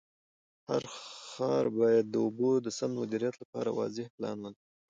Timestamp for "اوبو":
2.25-2.49